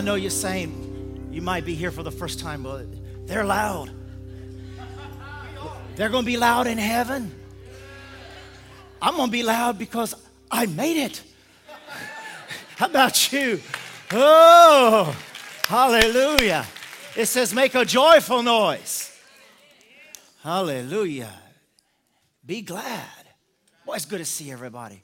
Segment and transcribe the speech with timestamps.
[0.00, 2.86] I know you're saying you might be here for the first time, but
[3.26, 3.90] they're loud.
[5.94, 7.30] They're going to be loud in heaven.
[9.02, 10.14] I'm going to be loud because
[10.50, 11.22] I made it.
[12.76, 13.60] How about you?
[14.10, 15.14] Oh,
[15.66, 16.64] hallelujah.
[17.14, 19.14] It says, make a joyful noise.
[20.42, 21.34] Hallelujah.
[22.46, 23.04] Be glad.
[23.84, 25.02] Boy, it's good to see everybody.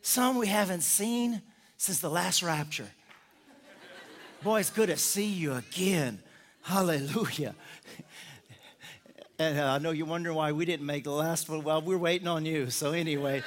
[0.00, 1.42] Some we haven't seen
[1.76, 2.86] since the last rapture.
[4.42, 6.20] Boy, it's good to see you again.
[6.62, 7.56] Hallelujah.
[9.40, 11.64] And uh, I know you're wondering why we didn't make the last one.
[11.64, 12.70] Well, we're waiting on you.
[12.70, 13.42] So, anyway,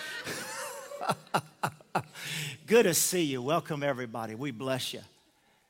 [2.67, 3.41] good to see you.
[3.41, 4.35] Welcome, everybody.
[4.35, 4.99] We bless you.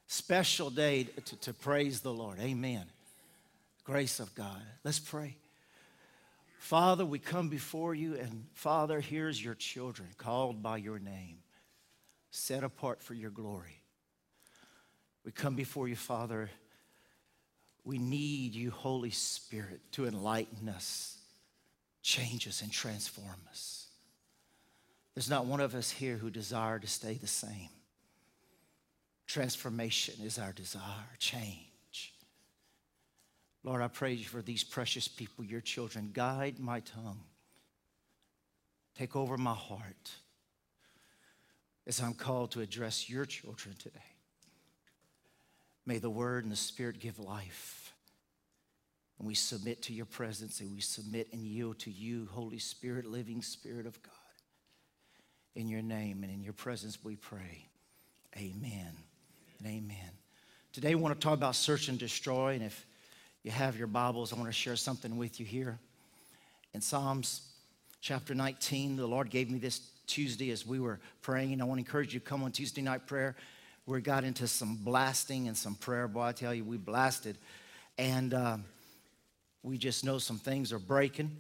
[0.08, 2.40] Special day to, to praise the Lord.
[2.40, 2.86] Amen.
[3.84, 4.62] Grace of God.
[4.84, 5.38] Let's pray.
[6.58, 11.38] Father, we come before you, and Father, here's your children called by your name,
[12.32, 13.81] set apart for your glory.
[15.24, 16.50] We come before you, Father
[17.84, 21.18] we need you, Holy Spirit, to enlighten us,
[22.04, 23.88] change us, and transform us.
[25.16, 27.70] There's not one of us here who desire to stay the same.
[29.26, 32.14] Transformation is our desire, change.
[33.64, 36.12] Lord, I praise you for these precious people, your children.
[36.14, 37.22] Guide my tongue.
[38.98, 40.12] Take over my heart
[41.88, 44.11] as I'm called to address your children today.
[45.86, 47.94] May the word and the spirit give life.
[49.18, 53.06] And we submit to your presence and we submit and yield to you, Holy Spirit,
[53.06, 54.14] living Spirit of God.
[55.56, 57.68] In your name and in your presence we pray.
[58.38, 58.96] Amen
[59.59, 60.09] and amen.
[60.72, 62.53] Today we want to talk about search and destroy.
[62.53, 62.86] And if
[63.44, 65.78] you have your Bibles, I want to share something with you here.
[66.74, 67.50] In Psalms
[68.00, 71.53] chapter 19, the Lord gave me this Tuesday as we were praying.
[71.53, 73.36] And I want to encourage you to come on Tuesday night prayer
[73.88, 76.08] we got into some blasting and some prayer.
[76.08, 77.38] Boy, I tell you, we blasted.
[77.97, 78.58] And uh,
[79.64, 81.36] we just know some things are breaking.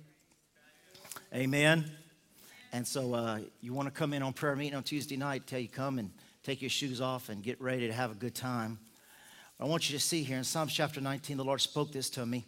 [1.33, 1.85] Amen.
[2.73, 5.59] And so uh, you want to come in on prayer meeting on Tuesday night, tell
[5.59, 6.11] you come and
[6.43, 8.79] take your shoes off and get ready to have a good time.
[9.59, 12.25] I want you to see here in Psalms chapter 19, the Lord spoke this to
[12.25, 12.45] me.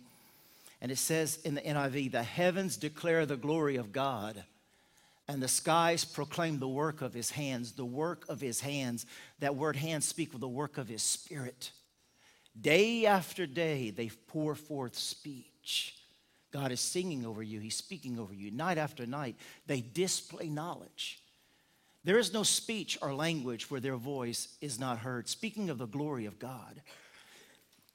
[0.82, 4.44] And it says in the NIV, the heavens declare the glory of God
[5.28, 9.06] and the skies proclaim the work of his hands, the work of his hands.
[9.40, 11.72] That word hands speak of the work of his spirit.
[12.60, 15.96] Day after day, they pour forth speech.
[16.52, 18.52] God is singing over you, he's speaking over you.
[18.52, 19.36] Night after night,
[19.66, 21.20] they display knowledge.
[22.04, 25.30] There is no speech or language where their voice is not heard.
[25.30, 26.82] Speaking of the glory of God.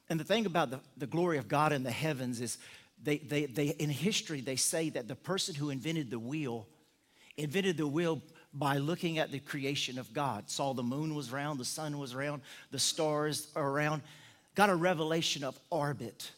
[0.09, 2.57] And the thing about the, the glory of God in the heavens is
[3.03, 6.67] they, they, they, in history, they say that the person who invented the wheel
[7.39, 8.21] invented the wheel
[8.53, 10.51] by looking at the creation of God.
[10.51, 14.03] Saw the moon was round, the sun was round, the stars are around.
[14.55, 16.31] Got a revelation of orbit.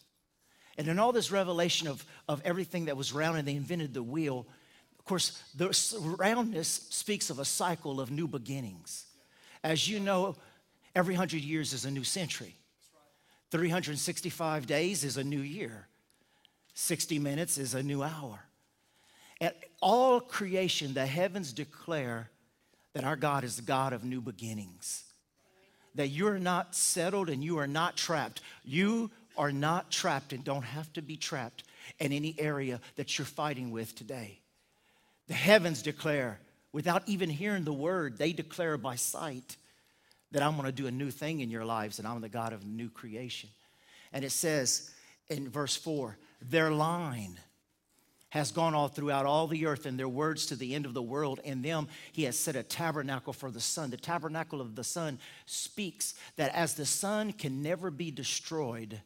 [0.76, 4.02] And in all this revelation of, of everything that was round, and they invented the
[4.02, 4.46] wheel,
[4.98, 5.74] of course, the
[6.18, 9.06] roundness speaks of a cycle of new beginnings.
[9.64, 10.36] As you know,
[10.94, 12.54] every hundred years is a new century.
[13.50, 15.88] 365 days is a new year.
[16.74, 18.44] 60 minutes is a new hour.
[19.40, 22.30] And all creation, the heavens declare
[22.92, 25.04] that our God is the God of new beginnings.
[25.94, 28.42] That you're not settled and you are not trapped.
[28.64, 31.64] You are not trapped and don't have to be trapped
[31.98, 34.38] in any area that you're fighting with today.
[35.28, 36.40] The heavens declare,
[36.72, 39.56] without even hearing the word, they declare by sight
[40.32, 42.66] that I'm to do a new thing in your lives and I'm the God of
[42.66, 43.48] new creation.
[44.12, 44.90] And it says
[45.28, 47.38] in verse 4 their line
[48.30, 51.02] has gone all throughout all the earth, and their words to the end of the
[51.02, 51.40] world.
[51.44, 53.90] In them, he has set a tabernacle for the sun.
[53.90, 59.00] The tabernacle of the sun speaks that as the sun can never be destroyed,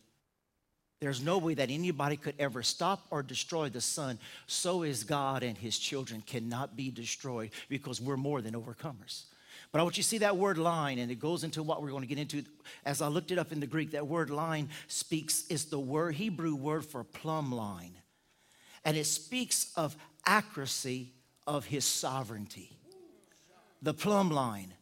[1.00, 4.18] there's no way that anybody could ever stop or destroy the sun.
[4.46, 9.24] So is God and his children cannot be destroyed because we're more than overcomers.
[9.72, 11.90] But I want you to see that word line, and it goes into what we're
[11.90, 12.44] going to get into.
[12.84, 16.14] As I looked it up in the Greek, that word line speaks, is the word,
[16.14, 17.96] Hebrew word for plumb line
[18.84, 19.96] and it speaks of
[20.26, 21.12] accuracy
[21.46, 22.76] of his sovereignty.
[23.82, 24.72] The plumb line,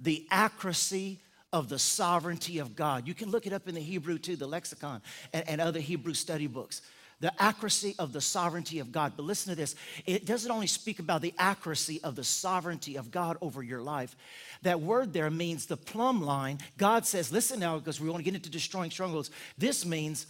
[0.00, 1.20] the accuracy
[1.52, 3.06] of the sovereignty of God.
[3.06, 5.00] You can look it up in the Hebrew too, the lexicon
[5.32, 6.82] and, and other Hebrew study books.
[7.20, 9.14] the accuracy of the sovereignty of God.
[9.16, 9.74] But listen to this
[10.06, 14.16] it doesn't only speak about the accuracy of the sovereignty of God over your life.
[14.62, 16.58] That word there means the plumb line.
[16.76, 19.30] God says, listen now, because we want to get into destroying strongholds.
[19.56, 20.26] This means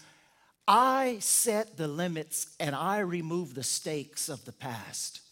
[0.69, 5.23] I set the limits and I remove the stakes of the past.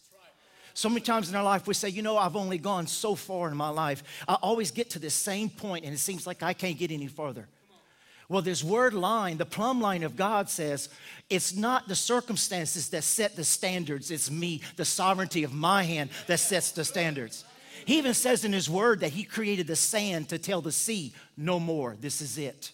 [0.73, 3.49] So many times in our life, we say, you know, I've only gone so far
[3.49, 4.03] in my life.
[4.27, 7.07] I always get to this same point, and it seems like I can't get any
[7.07, 7.47] further.
[8.29, 10.89] Well, this word line, the plumb line of God says,
[11.29, 16.09] it's not the circumstances that set the standards, it's me, the sovereignty of my hand
[16.27, 17.43] that sets the standards.
[17.85, 21.13] He even says in his word that he created the sand to tell the sea,
[21.37, 22.71] no more, this is it.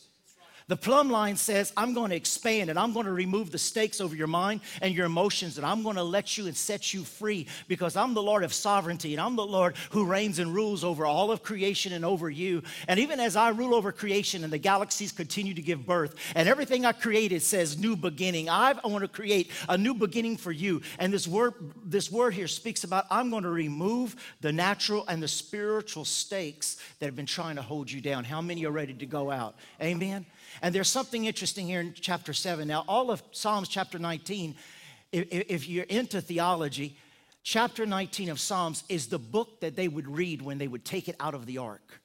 [0.67, 3.99] The plumb line says, I'm going to expand and I'm going to remove the stakes
[3.99, 7.03] over your mind and your emotions, and I'm going to let you and set you
[7.03, 10.83] free because I'm the Lord of sovereignty and I'm the Lord who reigns and rules
[10.83, 12.63] over all of creation and over you.
[12.87, 16.47] And even as I rule over creation and the galaxies continue to give birth, and
[16.47, 20.81] everything I created says new beginning, I want to create a new beginning for you.
[20.99, 25.21] And this word, this word here speaks about I'm going to remove the natural and
[25.21, 28.23] the spiritual stakes that have been trying to hold you down.
[28.23, 29.55] How many are ready to go out?
[29.81, 30.25] Amen.
[30.61, 32.67] And there's something interesting here in chapter 7.
[32.67, 34.55] Now, all of Psalms chapter 19,
[35.11, 36.97] if you're into theology,
[37.43, 41.07] chapter 19 of Psalms is the book that they would read when they would take
[41.07, 42.01] it out of the ark.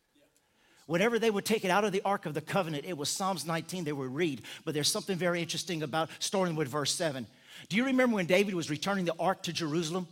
[0.86, 3.44] Whenever they would take it out of the Ark of the Covenant, it was Psalms
[3.44, 4.40] 19 they would read.
[4.64, 7.26] But there's something very interesting about starting with verse 7.
[7.68, 10.08] Do you remember when David was returning the Ark to Jerusalem?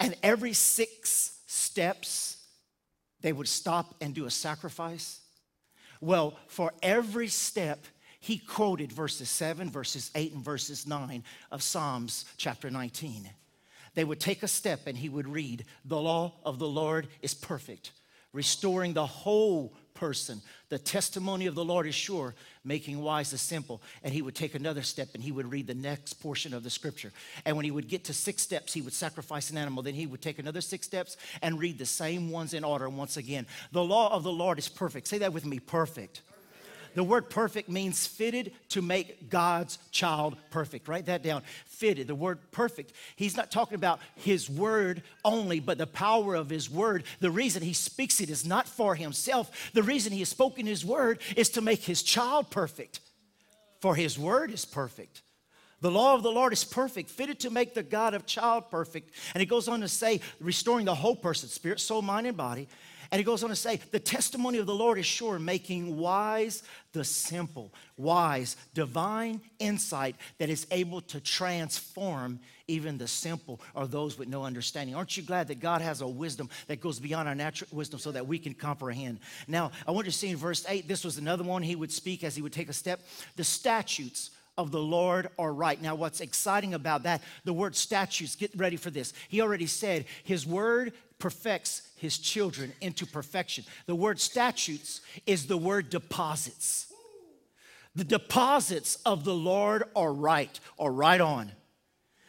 [0.00, 2.42] And every six steps,
[3.20, 5.20] they would stop and do a sacrifice?
[6.00, 7.84] Well, for every step,
[8.20, 13.30] he quoted verses 7, verses 8, and verses 9 of Psalms chapter 19.
[13.94, 17.34] They would take a step and he would read, The law of the Lord is
[17.34, 17.92] perfect,
[18.32, 20.42] restoring the whole person.
[20.68, 22.34] The testimony of the Lord is sure,
[22.66, 23.80] making wise the simple.
[24.02, 26.70] And he would take another step and he would read the next portion of the
[26.70, 27.12] scripture.
[27.44, 29.82] And when he would get to six steps, he would sacrifice an animal.
[29.82, 33.16] Then he would take another six steps and read the same ones in order once
[33.16, 33.46] again.
[33.72, 35.08] The law of the Lord is perfect.
[35.08, 36.22] Say that with me perfect.
[36.96, 40.88] The word perfect means fitted to make God's child perfect.
[40.88, 41.42] Write that down.
[41.66, 42.06] Fitted.
[42.06, 42.94] The word perfect.
[43.16, 47.04] He's not talking about his word only, but the power of his word.
[47.20, 49.70] The reason he speaks it is not for himself.
[49.74, 53.00] The reason he has spoken his word is to make his child perfect.
[53.82, 55.20] For his word is perfect.
[55.82, 59.10] The law of the Lord is perfect, fitted to make the God of child perfect.
[59.34, 62.68] And he goes on to say, restoring the whole person, spirit, soul, mind, and body.
[63.10, 66.62] And he goes on to say, the testimony of the Lord is sure, making wise
[66.92, 67.72] the simple.
[67.96, 74.44] Wise, divine insight that is able to transform even the simple or those with no
[74.44, 74.94] understanding.
[74.94, 78.12] Aren't you glad that God has a wisdom that goes beyond our natural wisdom so
[78.12, 79.20] that we can comprehend?
[79.46, 81.92] Now, I want you to see in verse 8, this was another one he would
[81.92, 83.00] speak as he would take a step.
[83.36, 85.80] The statutes of the Lord are right.
[85.80, 89.12] Now, what's exciting about that, the word statutes, get ready for this.
[89.28, 93.64] He already said his word perfects his children into perfection.
[93.86, 96.92] The word statutes is the word deposits.
[97.94, 101.52] The deposits of the Lord are right, are right on.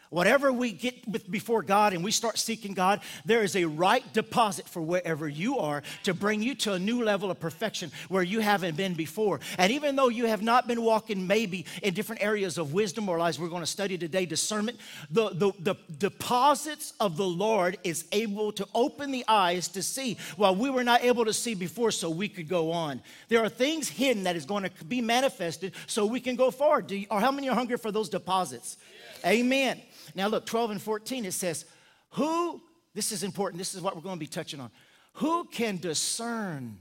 [0.09, 4.03] Whatever we get with before God and we start seeking God, there is a right
[4.13, 8.23] deposit for wherever you are to bring you to a new level of perfection where
[8.23, 9.41] you haven't been before.
[9.57, 13.17] And even though you have not been walking maybe in different areas of wisdom or
[13.17, 14.79] lies, we're going to study today, discernment,
[15.11, 20.17] the, the, the deposits of the Lord is able to open the eyes to see
[20.37, 23.01] while we were not able to see before so we could go on.
[23.27, 26.89] There are things hidden that is going to be manifested so we can go forward.
[26.91, 28.77] You, or how many are hungry for those deposits?
[29.25, 29.81] Amen.
[30.15, 31.65] Now, look, 12 and 14, it says,
[32.11, 32.61] Who,
[32.93, 34.71] this is important, this is what we're going to be touching on.
[35.13, 36.77] Who can discern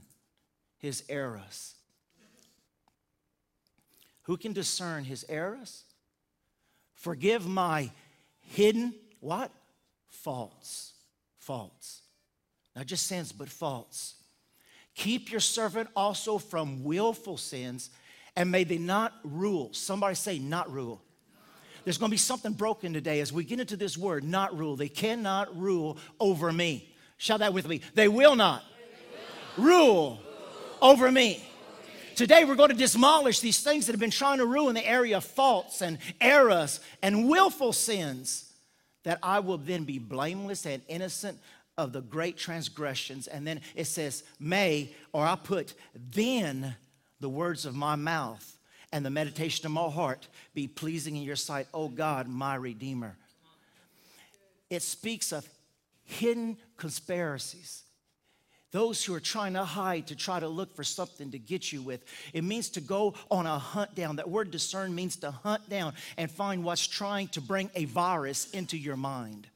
[0.77, 1.75] his errors?
[4.23, 5.83] Who can discern his errors?
[6.95, 7.91] Forgive my
[8.41, 9.51] hidden, what?
[10.09, 10.93] Faults.
[11.39, 12.01] Faults.
[12.75, 14.15] Not just sins, but faults.
[14.95, 17.89] Keep your servant also from willful sins,
[18.35, 19.69] and may they not rule.
[19.73, 21.01] Somebody say, not rule.
[21.87, 24.75] There's going to be something broken today as we get into this word, not rule.
[24.75, 26.93] They cannot rule over me.
[27.15, 27.79] Shout that with me.
[27.93, 28.65] They will not.
[29.55, 30.19] Rule, rule
[30.81, 31.41] over me.
[32.17, 35.15] Today, we're going to demolish these things that have been trying to ruin the area
[35.15, 38.51] of faults and errors and willful sins,
[39.05, 41.39] that I will then be blameless and innocent
[41.77, 43.27] of the great transgressions.
[43.27, 46.75] And then it says, may, or I put, then
[47.21, 48.56] the words of my mouth
[48.91, 53.17] and the meditation of my heart be pleasing in your sight, O God, my Redeemer.
[54.69, 55.47] It speaks of
[56.03, 57.83] hidden conspiracies.
[58.71, 61.81] Those who are trying to hide, to try to look for something to get you
[61.81, 62.03] with.
[62.33, 64.17] It means to go on a hunt down.
[64.17, 68.51] That word discern means to hunt down and find what's trying to bring a virus
[68.51, 69.47] into your mind.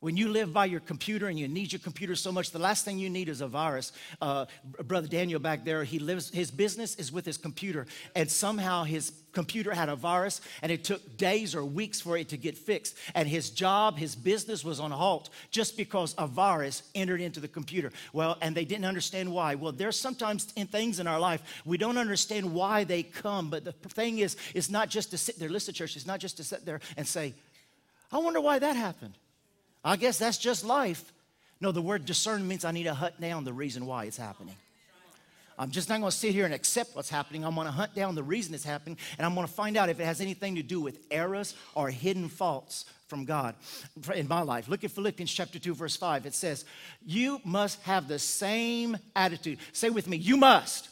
[0.00, 2.84] When you live by your computer and you need your computer so much, the last
[2.84, 3.92] thing you need is a virus.
[4.20, 4.44] Uh,
[4.84, 9.12] Brother Daniel back there, he lives, his business is with his computer, and somehow his
[9.32, 12.94] computer had a virus, and it took days or weeks for it to get fixed.
[13.14, 17.48] And his job, his business was on halt just because a virus entered into the
[17.48, 17.90] computer.
[18.12, 19.54] Well, and they didn't understand why.
[19.54, 23.64] Well, there's sometimes in things in our life we don't understand why they come, but
[23.64, 26.44] the thing is, it's not just to sit there, listen, church, it's not just to
[26.44, 27.32] sit there and say,
[28.12, 29.14] I wonder why that happened.
[29.86, 31.12] I guess that's just life.
[31.60, 34.56] No, the word discern means I need to hunt down the reason why it's happening.
[35.58, 37.44] I'm just not going to sit here and accept what's happening.
[37.44, 39.88] I'm going to hunt down the reason it's happening, and I'm going to find out
[39.88, 43.54] if it has anything to do with errors or hidden faults from God
[44.14, 44.68] in my life.
[44.68, 46.26] Look at Philippians chapter 2, verse 5.
[46.26, 46.64] It says,
[47.04, 49.58] You must have the same attitude.
[49.72, 50.90] Say with me, you must.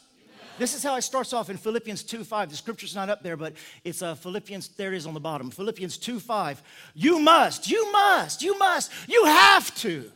[0.57, 2.49] This is how it starts off in Philippians 2 5.
[2.49, 5.51] The scripture's not up there, but it's uh, Philippians, there it is on the bottom.
[5.51, 6.63] Philippians 2 5.
[6.93, 10.11] You must, you must, you must, you have to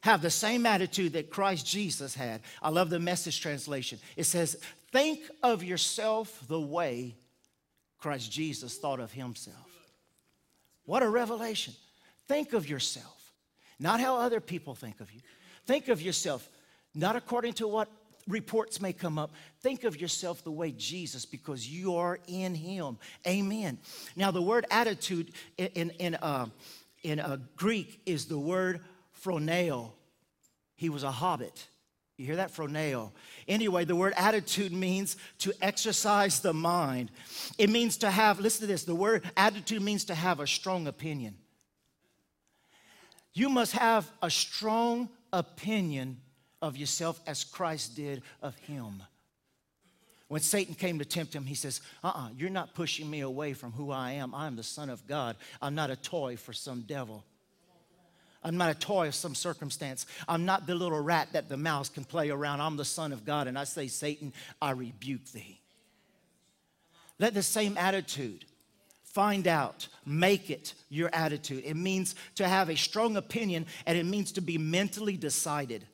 [0.00, 2.42] have the same attitude that Christ Jesus had.
[2.62, 3.98] I love the message translation.
[4.16, 4.56] It says,
[4.92, 7.16] Think of yourself the way
[7.98, 9.56] Christ Jesus thought of himself.
[10.84, 11.74] What a revelation.
[12.28, 13.32] Think of yourself,
[13.78, 15.20] not how other people think of you.
[15.66, 16.48] Think of yourself,
[16.94, 17.88] not according to what
[18.28, 19.32] reports may come up.
[19.60, 22.98] Think of yourself the way Jesus, because you are in Him.
[23.26, 23.78] Amen.
[24.16, 26.46] Now, the word attitude in, in, in, uh,
[27.02, 28.80] in uh, Greek is the word
[29.22, 29.92] phroneo.
[30.74, 31.68] He was a hobbit.
[32.16, 32.50] You hear that?
[32.50, 33.12] Phroneo.
[33.46, 37.10] Anyway, the word attitude means to exercise the mind.
[37.58, 40.86] It means to have, listen to this, the word attitude means to have a strong
[40.86, 41.36] opinion.
[43.34, 46.22] You must have a strong opinion
[46.66, 49.02] of yourself as Christ did of him.
[50.28, 53.08] When Satan came to tempt him, he says, Uh uh-uh, uh, you are not pushing
[53.08, 54.34] me away from who I am.
[54.34, 55.36] I'm the Son of God.
[55.62, 57.24] I'm not a toy for some devil.
[58.42, 60.06] I'm not a toy of some circumstance.
[60.28, 62.60] I'm not the little rat that the mouse can play around.
[62.60, 63.48] I'm the Son of God.
[63.48, 65.60] And I say, Satan, I rebuke thee.
[67.18, 68.44] Let the same attitude
[69.04, 71.64] find out, make it your attitude.
[71.64, 75.86] It means to have a strong opinion and it means to be mentally decided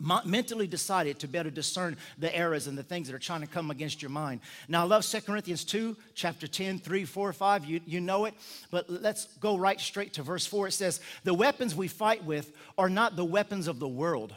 [0.00, 3.70] mentally decided to better discern the errors and the things that are trying to come
[3.70, 4.40] against your mind.
[4.68, 7.64] Now, I love 2 Corinthians 2, chapter 10, 3, 4, 5.
[7.64, 8.34] You, you know it,
[8.70, 10.68] but let's go right straight to verse 4.
[10.68, 14.34] It says, The weapons we fight with are not the weapons of the world.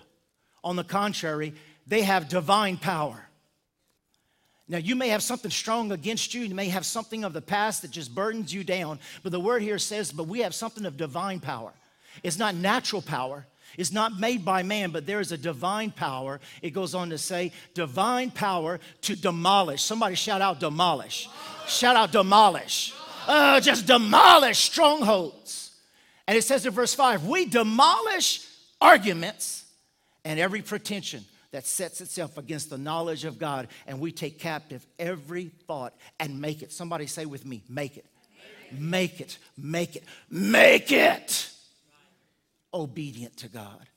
[0.64, 1.54] On the contrary,
[1.88, 3.28] they have divine power.
[4.70, 6.42] Now, you may have something strong against you.
[6.42, 9.00] You may have something of the past that just burdens you down.
[9.24, 11.72] But the word here says, but we have something of divine power.
[12.22, 13.46] It's not natural power,
[13.78, 16.40] is not made by man, but there is a divine power.
[16.62, 19.84] It goes on to say, divine power to demolish.
[19.84, 21.30] Somebody shout out, demolish.
[21.68, 22.94] Shout out, demolish.
[23.28, 25.72] Uh, just demolish strongholds.
[26.28, 28.46] And it says in verse 5 we demolish
[28.82, 29.66] arguments
[30.26, 34.86] and every pretension that sets itself against the knowledge of God, and we take captive
[35.00, 36.74] every thought and make it.
[36.74, 38.06] Somebody say with me, make it.
[38.78, 41.50] Make it, make it, make it
[42.74, 43.88] obedient to God.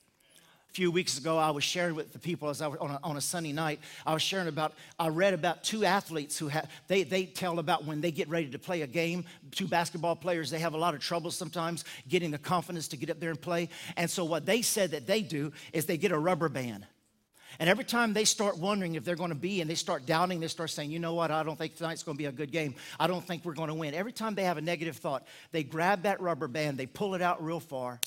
[0.71, 3.01] A few weeks ago, I was sharing with the people as I was on a,
[3.03, 3.81] on a Sunday night.
[4.07, 7.87] I was sharing about, I read about two athletes who have, they, they tell about
[7.87, 9.25] when they get ready to play a game.
[9.51, 13.11] Two basketball players, they have a lot of trouble sometimes getting the confidence to get
[13.11, 13.69] up there and play.
[13.97, 16.87] And so, what they said that they do is they get a rubber band.
[17.59, 20.39] And every time they start wondering if they're going to be and they start doubting,
[20.39, 22.53] they start saying, you know what, I don't think tonight's going to be a good
[22.53, 22.77] game.
[22.99, 23.93] I don't think we're going to win.
[23.93, 27.23] Every time they have a negative thought, they grab that rubber band, they pull it
[27.23, 28.01] out real far,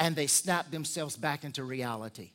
[0.00, 2.30] and they snap themselves back into reality.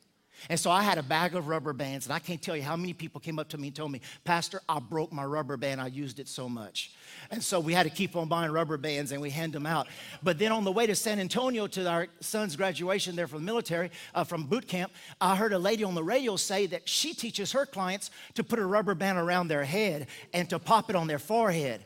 [0.50, 2.76] And so I had a bag of rubber bands, and I can't tell you how
[2.76, 5.82] many people came up to me and told me, Pastor, I broke my rubber band.
[5.82, 6.92] I used it so much.
[7.32, 9.88] And so we had to keep on buying rubber bands and we hand them out.
[10.22, 13.46] But then on the way to San Antonio to our son's graduation there from the
[13.46, 17.14] military, uh, from boot camp, I heard a lady on the radio say that she
[17.14, 20.96] teaches her clients to put a rubber band around their head and to pop it
[20.96, 21.82] on their forehead.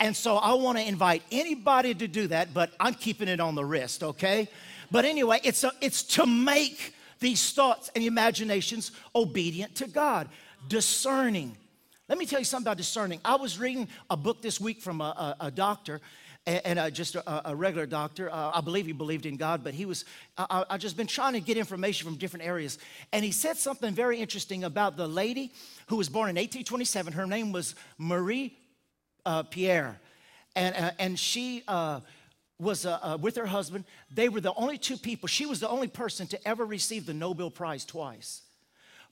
[0.00, 3.54] And so I want to invite anybody to do that, but I'm keeping it on
[3.54, 4.48] the wrist, okay?
[4.90, 10.28] But anyway, it's, a, it's to make these thoughts and imaginations obedient to God,
[10.68, 11.56] discerning.
[12.08, 13.20] Let me tell you something about discerning.
[13.24, 16.00] I was reading a book this week from a, a, a doctor,
[16.46, 18.30] and, uh, just a, a, regular doctor.
[18.30, 20.04] Uh, I believe he believed in God, but he was,
[20.38, 22.78] I, I just been trying to get information from different areas.
[23.12, 25.52] And he said something very interesting about the lady
[25.88, 27.14] who was born in 1827.
[27.14, 28.56] Her name was Marie
[29.24, 29.98] uh, Pierre.
[30.54, 32.00] And, uh, and she, uh,
[32.58, 33.84] was uh, uh, with her husband.
[34.10, 35.26] They were the only two people.
[35.28, 38.42] She was the only person to ever receive the Nobel Prize twice.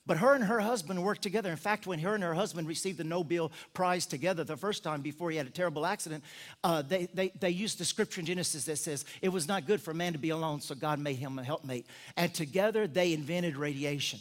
[0.07, 1.49] But her and her husband worked together.
[1.49, 5.01] In fact, when her and her husband received the Nobel Prize together the first time
[5.01, 6.23] before he had a terrible accident,
[6.63, 9.81] uh, they, they, they used the scripture in Genesis that says, It was not good
[9.81, 11.87] for man to be alone, so God made him a helpmate.
[12.17, 14.19] And together they invented radiation.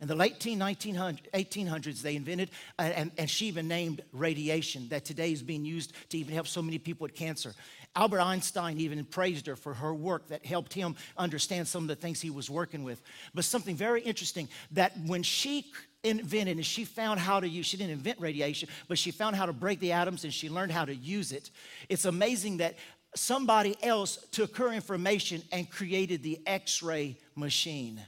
[0.00, 5.32] In the late 1800s, they invented, uh, and, and she even named radiation that today
[5.32, 7.54] is being used to even help so many people with cancer.
[7.96, 11.94] Albert Einstein even praised her for her work that helped him understand some of the
[11.94, 13.00] things he was working with.
[13.34, 15.66] But something very interesting that when she
[16.02, 19.46] invented and she found how to use, she didn't invent radiation, but she found how
[19.46, 21.50] to break the atoms and she learned how to use it.
[21.88, 22.74] It's amazing that
[23.14, 28.00] somebody else took her information and created the x ray machine.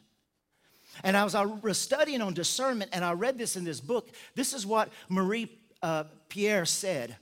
[1.05, 4.67] And I was studying on discernment, and I read this in this book, this is
[4.67, 5.51] what Marie
[5.83, 7.17] uh, Pierre said.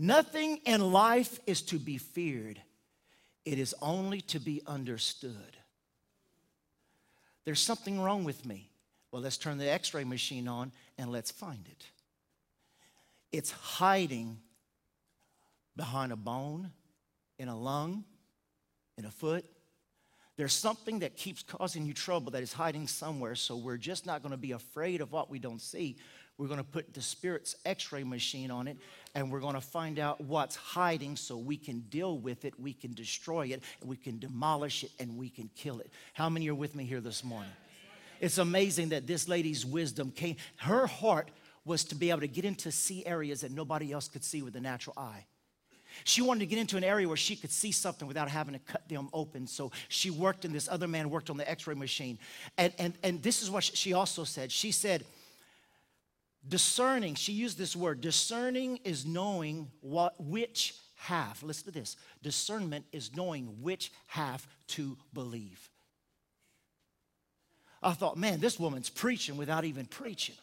[0.00, 2.62] Nothing in life is to be feared,
[3.44, 5.56] it is only to be understood.
[7.44, 8.70] There's something wrong with me.
[9.10, 11.84] Well, let's turn the x ray machine on and let's find it.
[13.32, 14.38] It's hiding
[15.74, 16.70] behind a bone,
[17.38, 18.04] in a lung,
[18.98, 19.44] in a foot.
[20.36, 24.22] There's something that keeps causing you trouble that is hiding somewhere, so we're just not
[24.30, 25.96] to be afraid of what we don't see.
[26.38, 28.76] We're to put the Spirit's x ray machine on it
[29.18, 32.72] and we're going to find out what's hiding so we can deal with it, we
[32.72, 35.90] can destroy it, we can demolish it, and we can kill it.
[36.12, 37.50] How many are with me here this morning?
[38.20, 41.32] It's amazing that this lady's wisdom came, her heart
[41.64, 44.52] was to be able to get into see areas that nobody else could see with
[44.52, 45.24] the natural eye.
[46.04, 48.60] She wanted to get into an area where she could see something without having to
[48.60, 49.48] cut them open.
[49.48, 52.20] So she worked, and this other man worked on the x ray machine.
[52.56, 54.52] And, and, and this is what she also said.
[54.52, 55.04] She said,
[56.48, 61.42] Discerning, she used this word, discerning is knowing what which half.
[61.42, 61.96] Listen to this.
[62.22, 65.70] Discernment is knowing which half to believe.
[67.82, 70.34] I thought, man, this woman's preaching without even preaching.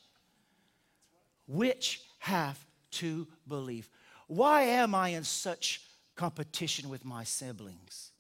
[1.47, 3.89] Which half to believe?
[4.27, 5.81] Why am I in such
[6.15, 8.11] competition with my siblings?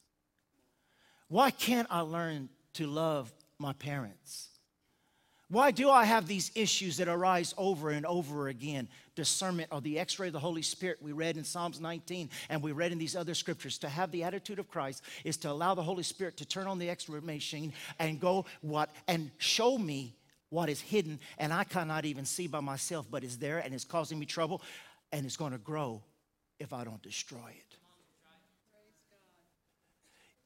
[1.27, 4.49] Why can't I learn to love my parents?
[5.47, 8.87] Why do I have these issues that arise over and over again?
[9.15, 12.63] Discernment or the x ray of the Holy Spirit we read in Psalms 19 and
[12.63, 13.77] we read in these other scriptures.
[13.79, 16.79] To have the attitude of Christ is to allow the Holy Spirit to turn on
[16.79, 20.15] the x ray machine and go what and show me
[20.49, 23.85] what is hidden and I cannot even see by myself, but is there and it's
[23.85, 24.63] causing me trouble
[25.11, 26.01] and it's going to grow
[26.59, 27.77] if I don't destroy it.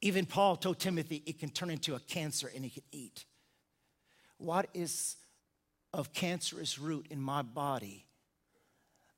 [0.01, 3.23] Even Paul told Timothy it can turn into a cancer and it can eat.
[4.39, 5.17] What is
[5.93, 8.05] of cancerous root in my body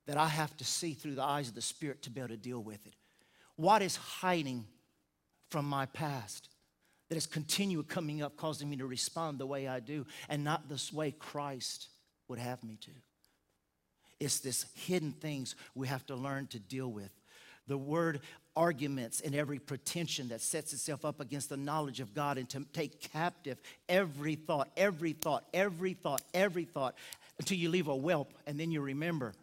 [0.08, 2.38] that I have to see through the eyes of the Spirit to be able to
[2.38, 2.96] deal with it?
[3.56, 4.66] What is hiding
[5.50, 6.50] from my past
[7.10, 10.68] that is continually coming up, causing me to respond the way I do and not
[10.68, 11.90] this way Christ
[12.28, 12.92] would have me to?
[14.20, 17.12] It's this hidden things we have to learn to deal with.
[17.68, 18.22] The word
[18.56, 22.66] arguments and every pretension that sets itself up against the knowledge of God and to
[22.74, 26.96] take captive every thought, every thought, every thought, every thought
[27.40, 29.34] until you leave a whelp and then you remember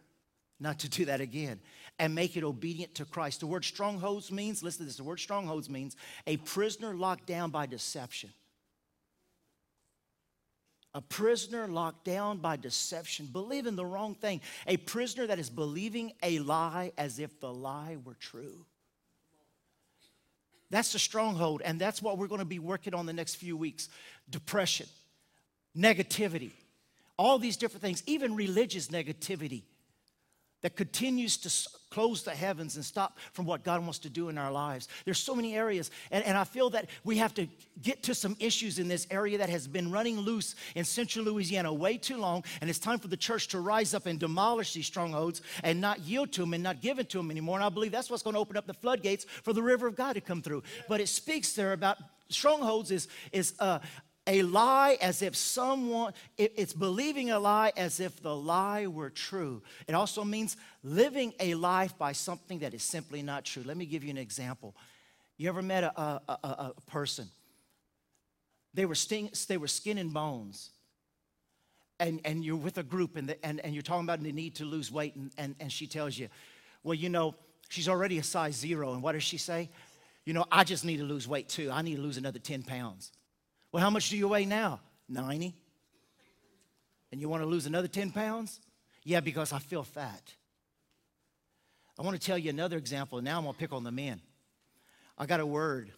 [0.60, 1.60] not to do that again
[1.98, 3.40] and make it obedient to Christ.
[3.40, 7.50] The word strongholds means, listen to this, the word strongholds means a prisoner locked down
[7.50, 8.30] by deception
[10.94, 16.12] a prisoner locked down by deception, believing the wrong thing, a prisoner that is believing
[16.22, 18.64] a lie as if the lie were true.
[20.70, 23.56] That's the stronghold, and that's what we're going to be working on the next few
[23.56, 23.88] weeks.
[24.28, 24.86] Depression,
[25.76, 26.50] negativity,
[27.16, 29.62] all these different things, even religious negativity
[30.62, 34.36] that continues to close the heavens and stop from what God wants to do in
[34.36, 34.88] our lives.
[35.04, 37.48] There's so many areas, and, and I feel that we have to
[37.80, 41.72] get to some issues in this area that has been running loose in central Louisiana
[41.72, 44.86] way too long, and it's time for the church to rise up and demolish these
[44.86, 47.56] strongholds and not yield to them and not give it to them anymore.
[47.56, 49.96] And I believe that's what's going to open up the floodgates for the river of
[49.96, 50.62] God to come through.
[50.88, 53.78] But it speaks there about strongholds is, is uh,
[54.28, 59.62] a lie as if someone, it's believing a lie as if the lie were true.
[59.88, 63.62] It also means living a life by something that is simply not true.
[63.64, 64.76] Let me give you an example.
[65.38, 67.28] You ever met a, a, a, a person?
[68.74, 70.70] They were, sting, they were skin and bones.
[71.98, 74.56] And, and you're with a group and, the, and, and you're talking about the need
[74.56, 76.28] to lose weight, and, and, and she tells you,
[76.84, 77.34] well, you know,
[77.70, 78.92] she's already a size zero.
[78.92, 79.70] And what does she say?
[80.24, 81.70] You know, I just need to lose weight too.
[81.72, 83.10] I need to lose another 10 pounds.
[83.72, 84.80] Well, how much do you weigh now?
[85.08, 85.54] 90.
[87.12, 88.60] And you want to lose another 10 pounds?
[89.04, 90.34] Yeah, because I feel fat.
[91.98, 93.20] I want to tell you another example.
[93.20, 94.20] Now I'm going to pick on the men.
[95.16, 95.90] I got a word.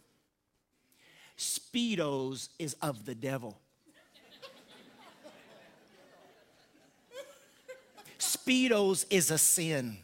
[1.37, 3.59] Speedos is of the devil.
[8.19, 9.97] Speedos is a sin.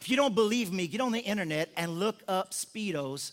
[0.00, 3.32] If you don't believe me, get on the internet and look up Speedos.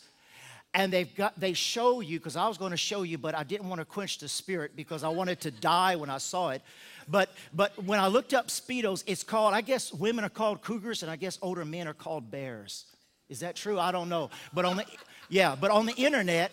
[0.78, 3.44] And they've got they show you, because I was going to show you, but I
[3.44, 6.62] didn't want to quench the spirit because I wanted to die when I saw it.
[7.08, 11.02] But but when I looked up Speedos, it's called, I guess women are called cougars,
[11.02, 12.86] and I guess older men are called bears.
[13.28, 13.80] Is that true?
[13.80, 14.30] I don't know.
[14.54, 14.86] But on the
[15.30, 16.52] yeah, but on the internet,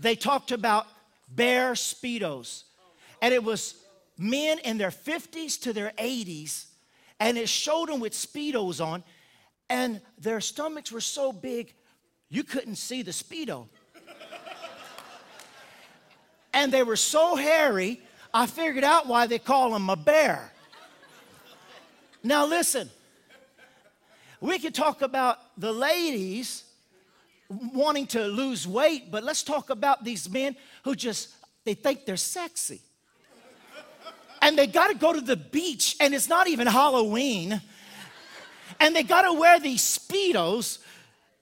[0.00, 0.88] they talked about
[1.28, 2.64] bear Speedos.
[3.22, 3.76] And it was
[4.18, 6.66] men in their 50s to their 80s,
[7.20, 9.04] and it showed them with Speedos on,
[9.70, 11.74] and their stomachs were so big,
[12.28, 13.68] you couldn't see the Speedo.
[16.52, 18.00] and they were so hairy,
[18.32, 20.52] I figured out why they call them a bear.
[22.22, 22.90] Now, listen,
[24.40, 26.64] we could talk about the ladies
[27.48, 31.30] wanting to lose weight, but let's talk about these men who just
[31.64, 32.80] they think they're sexy
[34.42, 37.60] and they got to go to the beach, and it's not even Halloween,
[38.78, 40.78] and they got to wear these Speedos,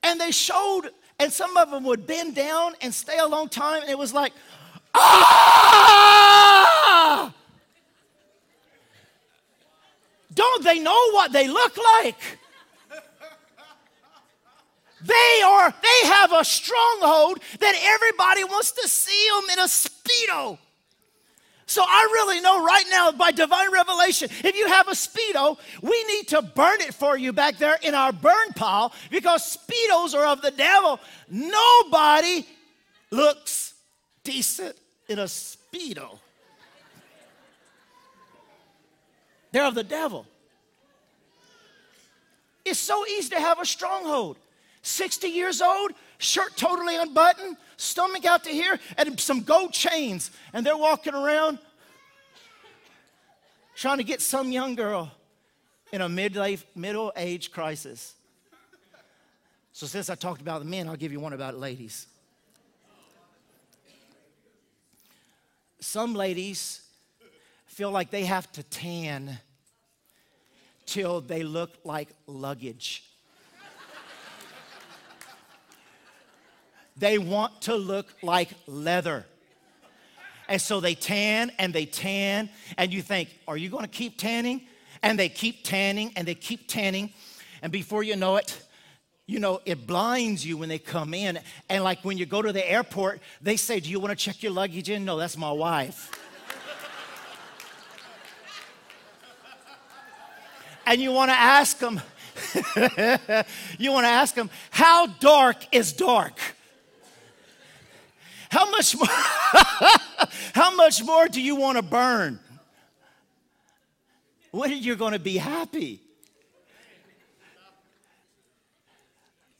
[0.04, 3.80] and they showed, and some of them would bend down and stay a long time,
[3.82, 4.32] and it was like,
[4.94, 6.14] ah!
[10.32, 12.38] Don't they know what they look like?
[15.00, 20.58] They are, they have a stronghold that everybody wants to see them in a Speedo.
[21.66, 26.04] So I really know right now by divine revelation, if you have a Speedo, we
[26.04, 30.26] need to burn it for you back there in our burn pile because Speedos are
[30.26, 31.00] of the devil.
[31.30, 32.46] Nobody
[33.10, 33.74] looks
[34.24, 34.76] decent
[35.08, 36.18] in a Speedo.
[39.52, 40.26] They're of the devil.
[42.64, 44.36] It's so easy to have a stronghold.
[44.82, 50.30] 60 years old, shirt totally unbuttoned, stomach out to here, and some gold chains.
[50.52, 51.58] And they're walking around
[53.74, 55.10] trying to get some young girl
[55.92, 58.14] in a mid-life, middle age crisis.
[59.72, 62.06] So, since I talked about the men, I'll give you one about ladies.
[65.80, 66.80] Some ladies
[67.66, 69.38] feel like they have to tan
[70.86, 73.04] till they look like luggage.
[76.96, 79.26] They want to look like leather.
[80.48, 84.62] And so they tan and they tan, and you think, are you gonna keep tanning?
[85.02, 87.12] And they keep tanning and they keep tanning,
[87.62, 88.60] and before you know it,
[89.26, 91.38] you know, it blinds you when they come in.
[91.70, 94.52] And like when you go to the airport, they say, Do you wanna check your
[94.52, 95.04] luggage in?
[95.04, 96.10] No, that's my wife.
[100.86, 102.02] and you wanna ask them,
[103.78, 106.38] you wanna ask them, How dark is dark?
[108.54, 109.08] How much more,
[110.54, 112.38] how much more do you want to burn?
[114.52, 116.00] When are you going to be happy?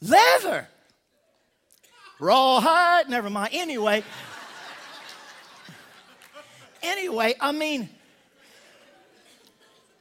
[0.00, 0.68] Leather.
[2.20, 3.50] Rawhide, never mind.
[3.52, 4.04] Anyway,
[6.80, 7.88] anyway, I mean,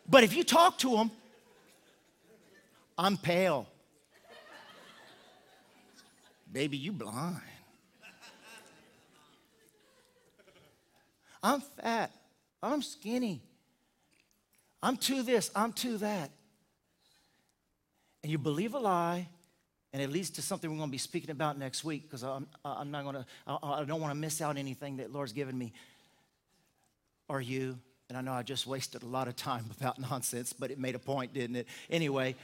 [0.08, 1.10] but if you talk to them,
[2.95, 3.65] I'm pale.
[6.51, 7.41] Baby, you blind.
[11.43, 12.12] I'm fat.
[12.63, 13.43] I'm skinny.
[14.82, 15.51] I'm to this.
[15.56, 16.32] I'm to that.
[18.23, 19.27] And you believe a lie,
[19.91, 22.47] and it leads to something we're going to be speaking about next week because I'm,
[22.63, 25.73] I'm not going to, I don't want to miss out anything that Lord's given me
[27.27, 27.77] or you.
[28.08, 30.95] And I know I just wasted a lot of time about nonsense, but it made
[30.95, 31.67] a point, didn't it?
[31.89, 32.36] Anyway,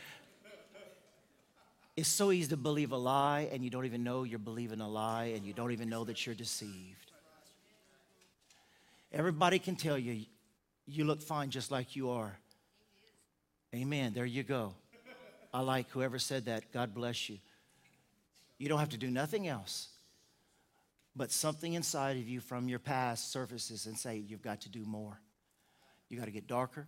[1.95, 4.87] it's so easy to believe a lie, and you don't even know you're believing a
[4.87, 7.08] lie, and you don't even know that you're deceived.
[9.11, 10.25] Everybody can tell you,
[10.85, 12.37] you look fine just like you are.
[13.73, 14.13] Amen.
[14.13, 14.73] There you go.
[15.53, 16.71] I like whoever said that.
[16.71, 17.37] God bless you.
[18.57, 19.87] You don't have to do nothing else.
[21.15, 24.85] But something inside of you from your past surfaces and say, you've got to do
[24.85, 25.19] more.
[26.07, 26.87] You got to get darker.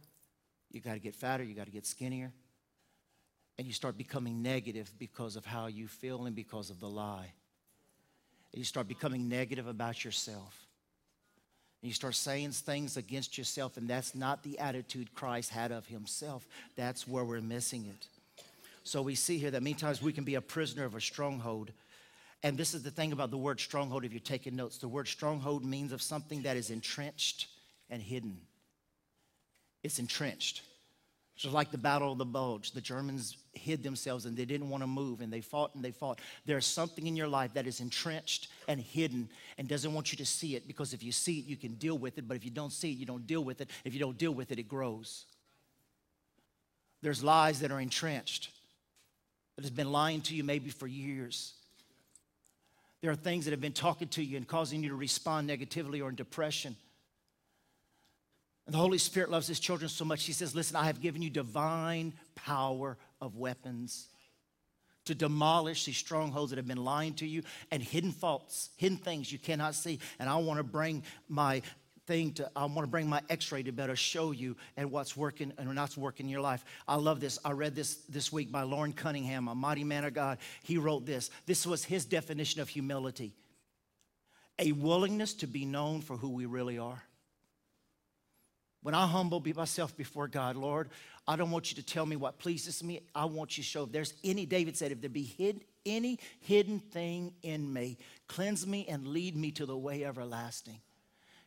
[0.71, 1.43] You got to get fatter.
[1.43, 2.31] You got to get skinnier.
[3.57, 7.33] And you start becoming negative because of how you feel and because of the lie.
[8.53, 10.60] And you start becoming negative about yourself.
[11.81, 15.87] And you start saying things against yourself, and that's not the attitude Christ had of
[15.87, 16.47] himself.
[16.75, 18.07] That's where we're missing it.
[18.83, 21.71] So we see here that many times we can be a prisoner of a stronghold.
[22.43, 24.77] And this is the thing about the word stronghold, if you're taking notes.
[24.77, 27.47] The word stronghold means of something that is entrenched
[27.89, 28.37] and hidden.
[29.83, 30.61] It's entrenched.
[31.41, 34.83] Just like the Battle of the Bulge, the Germans hid themselves and they didn't want
[34.83, 36.19] to move and they fought and they fought.
[36.45, 39.27] There's something in your life that is entrenched and hidden
[39.57, 41.97] and doesn't want you to see it because if you see it, you can deal
[41.97, 42.27] with it.
[42.27, 43.71] But if you don't see it, you don't deal with it.
[43.83, 45.25] If you don't deal with it, it grows.
[47.01, 48.51] There's lies that are entrenched
[49.55, 51.53] that has been lying to you maybe for years.
[53.01, 56.01] There are things that have been talking to you and causing you to respond negatively
[56.01, 56.75] or in depression.
[58.65, 60.23] And the Holy Spirit loves his children so much.
[60.23, 64.07] He says, Listen, I have given you divine power of weapons
[65.05, 69.31] to demolish these strongholds that have been lying to you and hidden faults, hidden things
[69.31, 69.99] you cannot see.
[70.19, 71.61] And I want to bring my
[72.07, 75.53] thing to I want to bring my x-ray to better show you and what's working
[75.57, 76.63] and what's working in your life.
[76.87, 77.39] I love this.
[77.45, 80.37] I read this this week by Loren Cunningham, a mighty man of God.
[80.63, 81.29] He wrote this.
[81.45, 83.33] This was his definition of humility.
[84.59, 87.03] A willingness to be known for who we really are.
[88.83, 90.89] When I humble be myself before God, Lord,
[91.27, 93.01] I don't want you to tell me what pleases me.
[93.13, 96.19] I want you to show if there's any, David said, if there be hid, any
[96.41, 100.79] hidden thing in me, cleanse me and lead me to the way everlasting.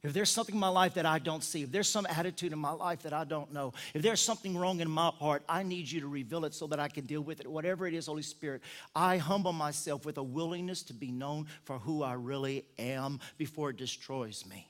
[0.04, 2.58] If there's something in my life that I don't see, if there's some attitude in
[2.58, 5.90] my life that I don't know, if there's something wrong in my heart, I need
[5.90, 7.50] you to reveal it so that I can deal with it.
[7.50, 8.60] Whatever it is, Holy Spirit,
[8.94, 13.70] I humble myself with a willingness to be known for who I really am before
[13.70, 14.68] it destroys me.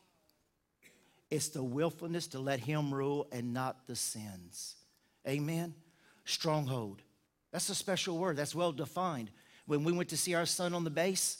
[1.34, 4.76] It's the willfulness to let Him rule and not the sins.
[5.26, 5.74] Amen.
[6.24, 7.02] Stronghold.
[7.50, 8.36] That's a special word.
[8.36, 9.30] That's well defined.
[9.66, 11.38] When we went to see our son on the base,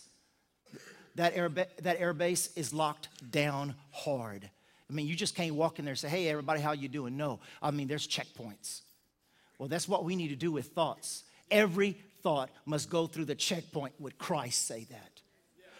[1.14, 4.50] that air, that air base is locked down hard.
[4.90, 7.16] I mean, you just can't walk in there and say, hey, everybody, how you doing?
[7.16, 7.38] No.
[7.62, 8.80] I mean, there's checkpoints.
[9.60, 11.22] Well, that's what we need to do with thoughts.
[11.52, 13.94] Every thought must go through the checkpoint.
[14.00, 15.20] Would Christ say that?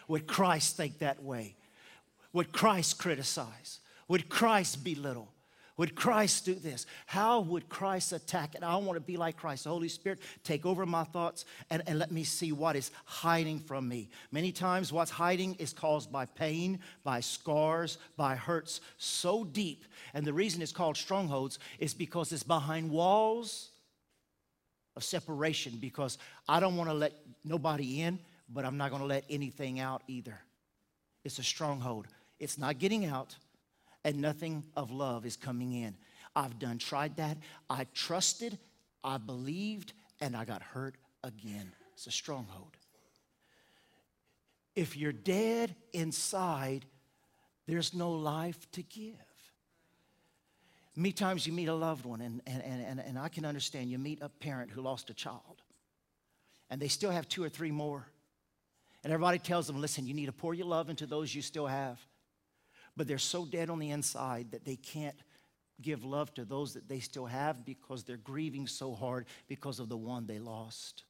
[0.07, 1.57] Would Christ think that way?
[2.31, 3.81] Would Christ criticize?
[4.07, 5.31] Would Christ be little?
[5.77, 6.85] Would Christ do this?
[7.05, 8.63] How would Christ attack it?
[8.63, 9.65] I want to be like Christ.
[9.65, 13.59] The Holy Spirit, take over my thoughts and, and let me see what is hiding
[13.59, 14.09] from me.
[14.31, 19.83] Many times, what's hiding is caused by pain, by scars, by hurts so deep.
[20.13, 23.69] And the reason it's called strongholds is because it's behind walls
[24.95, 27.11] of separation, because I don't want to let
[27.43, 30.39] nobody in, but I'm not going to let anything out either.
[31.25, 32.07] It's a stronghold.
[32.39, 33.35] It's not getting out
[34.05, 35.97] and nothing of love is coming in.
[36.35, 37.37] I've done tried that.
[37.69, 38.57] I trusted,
[39.03, 41.73] I believed, and I got hurt again.
[41.93, 42.77] It's a stronghold.
[44.75, 46.85] If you're dead inside,
[47.65, 49.15] there's no life to give.
[50.95, 53.97] Many times you meet a loved one, and, and, and, and I can understand you
[53.97, 55.63] meet a parent who lost a child,
[56.69, 58.07] and they still have two or three more.
[59.03, 61.67] And everybody tells them, listen, you need to pour your love into those you still
[61.67, 61.99] have
[62.97, 65.15] but they're so dead on the inside that they can't
[65.81, 69.89] give love to those that they still have because they're grieving so hard because of
[69.89, 71.03] the one they lost.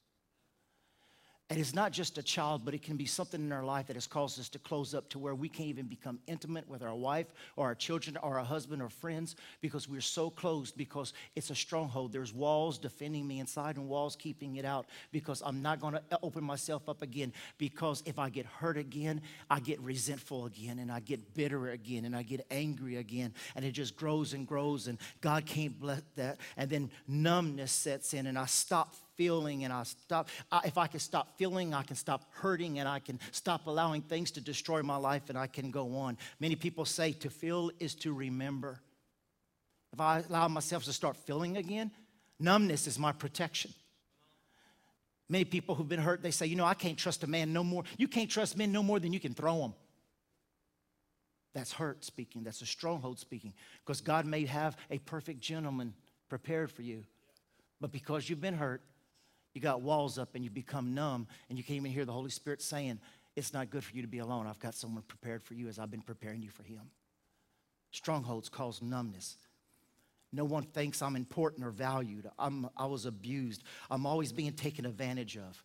[1.51, 3.95] And it's not just a child, but it can be something in our life that
[3.95, 6.95] has caused us to close up to where we can't even become intimate with our
[6.95, 11.51] wife or our children or our husband or friends because we're so closed because it's
[11.51, 12.11] a stronghold.
[12.11, 16.19] There's walls defending me inside and walls keeping it out because I'm not going to
[16.23, 20.91] open myself up again because if I get hurt again, I get resentful again and
[20.91, 24.87] I get bitter again and I get angry again and it just grows and grows
[24.87, 26.39] and God can't bless that.
[26.57, 30.29] And then numbness sets in and I stop feeling and I stop.
[30.51, 34.01] I, if I can stop feeling, I can stop hurting and I can stop allowing
[34.01, 36.17] things to destroy my life and I can go on.
[36.39, 38.79] Many people say to feel is to remember.
[39.93, 41.91] If I allow myself to start feeling again,
[42.39, 43.71] numbness is my protection.
[45.27, 47.63] Many people who've been hurt, they say, you know, I can't trust a man no
[47.63, 47.83] more.
[47.97, 49.73] You can't trust men no more than you can throw them.
[51.53, 52.43] That's hurt speaking.
[52.43, 53.53] That's a stronghold speaking.
[53.83, 55.93] Because God may have a perfect gentleman
[56.27, 57.05] prepared for you.
[57.79, 58.81] But because you've been hurt,
[59.55, 62.29] you got walls up and you become numb and you can't even hear the Holy
[62.29, 62.99] Spirit saying,
[63.35, 64.45] It's not good for you to be alone.
[64.45, 66.81] I've got someone prepared for you as I've been preparing you for Him.
[67.91, 69.37] Strongholds cause numbness.
[70.33, 72.29] No one thinks I'm important or valued.
[72.37, 73.63] I'm, I was abused.
[73.89, 75.63] I'm always being taken advantage of.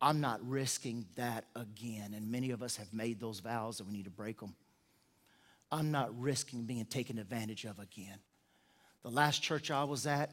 [0.00, 2.14] I'm not risking that again.
[2.14, 4.54] And many of us have made those vows and we need to break them.
[5.72, 8.18] I'm not risking being taken advantage of again.
[9.02, 10.30] The last church I was at,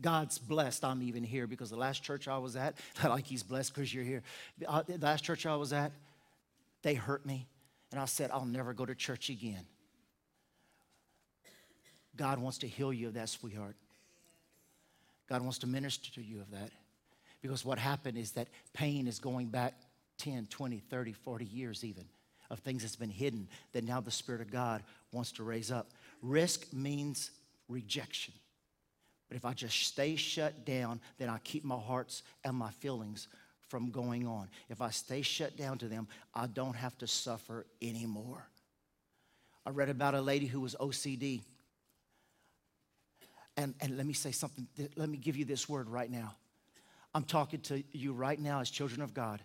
[0.00, 3.74] God's blessed I'm even here because the last church I was at, like He's blessed
[3.74, 4.22] because you're here.
[4.66, 5.92] Uh, the last church I was at,
[6.82, 7.46] they hurt me.
[7.92, 9.64] And I said, I'll never go to church again.
[12.16, 13.76] God wants to heal you of that, sweetheart.
[15.28, 16.70] God wants to minister to you of that.
[17.40, 19.74] Because what happened is that pain is going back
[20.18, 22.04] 10, 20, 30, 40 years even
[22.50, 25.90] of things that's been hidden that now the Spirit of God wants to raise up.
[26.22, 27.30] Risk means
[27.68, 28.34] rejection.
[29.34, 33.26] But if I just stay shut down, then I keep my hearts and my feelings
[33.66, 34.48] from going on.
[34.68, 38.46] If I stay shut down to them, I don't have to suffer anymore.
[39.66, 41.42] I read about a lady who was OCD.
[43.56, 46.36] And, and let me say something, let me give you this word right now.
[47.12, 49.42] I'm talking to you right now as children of God.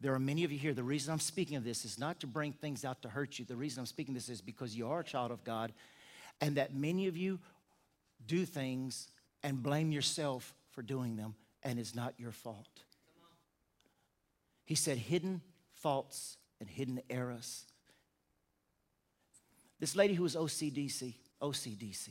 [0.00, 0.74] There are many of you here.
[0.74, 3.44] The reason I'm speaking of this is not to bring things out to hurt you.
[3.44, 5.72] The reason I'm speaking this is because you are a child of God,
[6.40, 7.40] and that many of you
[8.26, 9.08] do things
[9.42, 12.82] and blame yourself for doing them, and it's not your fault.
[14.64, 15.40] He said, hidden
[15.74, 17.64] faults and hidden errors.
[19.80, 22.10] This lady who was OCDC, OCDC,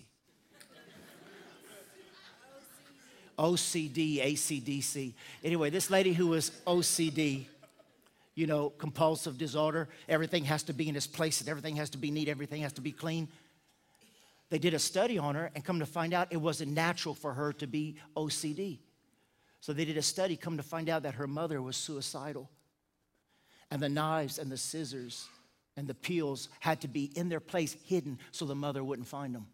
[3.37, 5.13] OCD, ACDC.
[5.43, 7.45] Anyway, this lady who was OCD,
[8.33, 11.97] you know, compulsive disorder, everything has to be in its place and everything has to
[11.97, 13.27] be neat, everything has to be clean.
[14.49, 17.33] They did a study on her and come to find out it wasn't natural for
[17.33, 18.79] her to be OCD.
[19.59, 22.49] So they did a study, come to find out that her mother was suicidal.
[23.69, 25.27] And the knives and the scissors
[25.75, 29.35] and the peels had to be in their place, hidden, so the mother wouldn't find
[29.35, 29.47] them.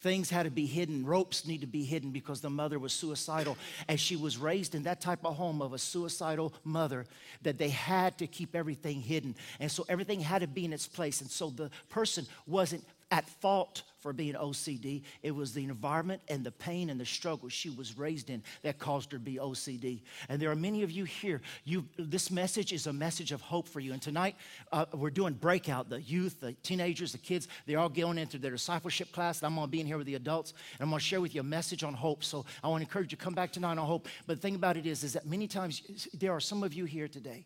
[0.00, 1.04] Things had to be hidden.
[1.04, 3.58] Ropes need to be hidden because the mother was suicidal.
[3.86, 7.04] And she was raised in that type of home of a suicidal mother
[7.42, 9.36] that they had to keep everything hidden.
[9.60, 11.20] And so everything had to be in its place.
[11.20, 15.02] And so the person wasn't at fault for being OCD.
[15.22, 18.78] It was the environment and the pain and the struggle she was raised in that
[18.78, 20.00] caused her to be OCD.
[20.28, 21.40] And there are many of you here.
[21.64, 23.92] You, this message is a message of hope for you.
[23.92, 24.36] And tonight
[24.72, 25.90] uh, we're doing breakout.
[25.90, 29.40] The youth, the teenagers, the kids, they're all going into their discipleship class.
[29.40, 31.20] And I'm going to be in here with the adults, and I'm going to share
[31.20, 32.24] with you a message on hope.
[32.24, 34.08] So I want to encourage you to come back tonight on hope.
[34.26, 36.86] But the thing about it is, is that many times there are some of you
[36.86, 37.44] here today,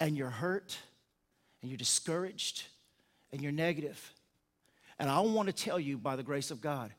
[0.00, 0.78] and you're hurt,
[1.60, 2.64] and you're discouraged
[3.32, 4.12] and you're negative.
[4.98, 6.92] And I want to tell you, by the grace of God,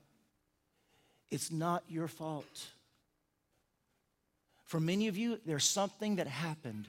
[1.31, 2.67] it's not your fault.
[4.65, 6.87] For many of you, there's something that happened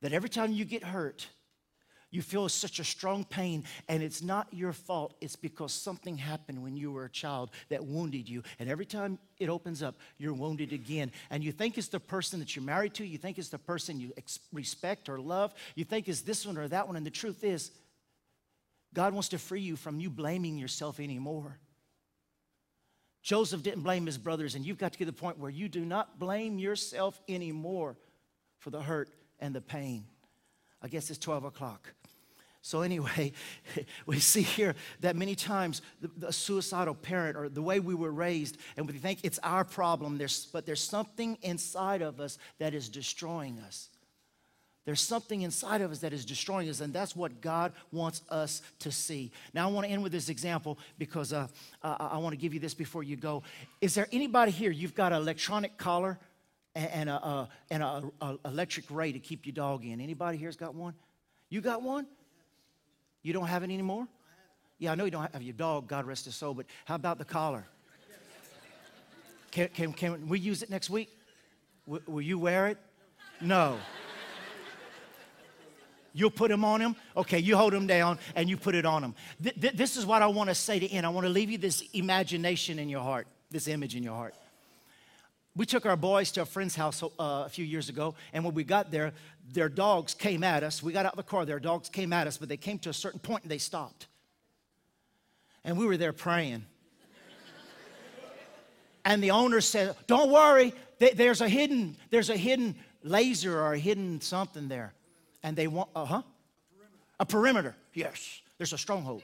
[0.00, 1.26] that every time you get hurt,
[2.10, 5.14] you feel such a strong pain, and it's not your fault.
[5.20, 8.42] It's because something happened when you were a child that wounded you.
[8.58, 11.12] And every time it opens up, you're wounded again.
[11.30, 14.00] And you think it's the person that you're married to, you think it's the person
[14.00, 16.96] you ex- respect or love, you think it's this one or that one.
[16.96, 17.70] And the truth is,
[18.92, 21.58] God wants to free you from you blaming yourself anymore.
[23.22, 25.68] Joseph didn't blame his brothers, and you've got to get to the point where you
[25.68, 27.96] do not blame yourself anymore
[28.58, 30.06] for the hurt and the pain.
[30.82, 31.92] I guess it's 12 o'clock.
[32.62, 33.32] So, anyway,
[34.06, 38.12] we see here that many times the, the, suicidal parent or the way we were
[38.12, 42.74] raised, and we think it's our problem, there's, but there's something inside of us that
[42.74, 43.88] is destroying us.
[44.84, 48.60] There's something inside of us that is destroying us, and that's what God wants us
[48.80, 49.30] to see.
[49.54, 51.46] Now, I want to end with this example because uh,
[51.82, 53.42] I want to give you this before you go.
[53.80, 54.70] Is there anybody here?
[54.70, 56.18] You've got an electronic collar
[56.74, 60.00] and an and a, a electric ray to keep your dog in.
[60.00, 60.94] Anybody here's got one?
[61.50, 62.06] You got one?
[63.22, 64.06] You don't have it anymore?
[64.78, 67.18] Yeah, I know you don't have your dog, God rest his soul, but how about
[67.18, 67.66] the collar?
[69.50, 71.10] Can, can, can we use it next week?
[71.86, 72.78] W- will you wear it?
[73.40, 73.78] No.
[76.12, 76.96] You'll put them on him.
[77.16, 79.14] Okay, you hold him down and you put it on him.
[79.42, 81.06] Th- th- this is what I want to say to end.
[81.06, 84.34] I want to leave you this imagination in your heart, this image in your heart.
[85.56, 88.54] We took our boys to a friend's house uh, a few years ago, and when
[88.54, 89.12] we got there,
[89.52, 90.82] their dogs came at us.
[90.82, 92.90] We got out of the car, their dogs came at us, but they came to
[92.90, 94.06] a certain point and they stopped.
[95.64, 96.64] And we were there praying.
[99.04, 103.78] and the owner said, Don't worry, there's a hidden, there's a hidden laser or a
[103.78, 104.94] hidden something there
[105.42, 106.22] and they want, uh huh?
[107.18, 107.74] A perimeter.
[107.94, 109.22] Yes, there's a stronghold.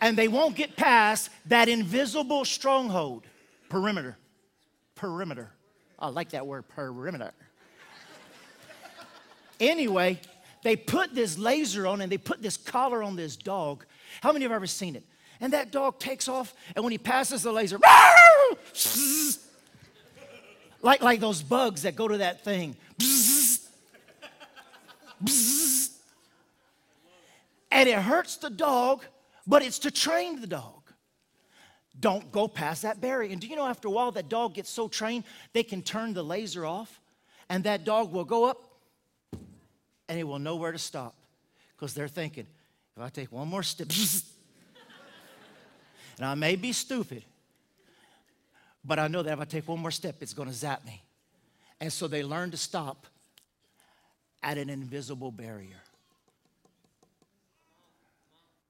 [0.00, 3.24] And they won't get past that invisible stronghold.
[3.68, 4.16] Perimeter.
[4.94, 5.50] Perimeter.
[5.98, 7.32] I like that word, perimeter.
[9.60, 10.20] Anyway,
[10.62, 13.84] they put this laser on and they put this collar on this dog.
[14.22, 15.04] How many have ever seen it?
[15.40, 17.78] And that dog takes off, and when he passes the laser,
[20.80, 22.76] like, like those bugs that go to that thing.
[27.70, 29.04] And it hurts the dog,
[29.46, 30.82] but it's to train the dog.
[31.98, 33.30] Don't go past that barrier.
[33.32, 36.14] And do you know after a while that dog gets so trained they can turn
[36.14, 37.00] the laser off
[37.48, 38.73] and that dog will go up
[40.08, 41.14] and it will know where to stop
[41.76, 42.46] because they're thinking,
[42.96, 43.88] if I take one more step,
[46.16, 47.24] and I may be stupid,
[48.84, 51.02] but I know that if I take one more step, it's going to zap me.
[51.80, 53.06] And so they learn to stop
[54.42, 55.80] at an invisible barrier.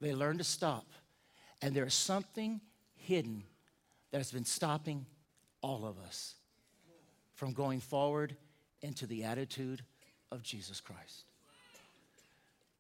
[0.01, 0.87] They learn to stop
[1.63, 2.61] And there is something
[2.95, 3.43] hidden
[4.11, 5.07] that has been stopping
[5.63, 6.35] all of us
[7.33, 8.37] from going forward
[8.83, 9.83] into the attitude
[10.31, 11.25] of Jesus Christ.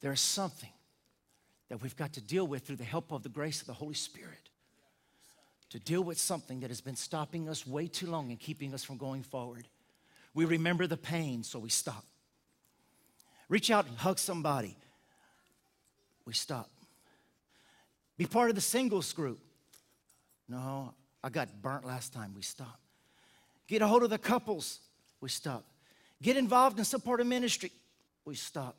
[0.01, 0.73] There is something
[1.69, 3.95] that we've got to deal with through the help of the grace of the Holy
[3.95, 4.51] Spirit
[5.71, 8.85] to deal with something that has been stopping us way too long and keeping us
[8.85, 9.67] from going forward.
[10.35, 12.05] We remember the pain, so we stop.
[13.49, 14.77] Reach out and hug somebody.
[16.25, 16.71] We stop.
[18.17, 19.41] Be part of the singles group.
[20.49, 22.35] No, I got burnt last time.
[22.37, 22.79] We stop.
[23.67, 24.81] Get a hold of the couples.
[25.21, 25.65] We stop.
[26.25, 27.70] Get involved in support of ministry.
[28.25, 28.79] We stop.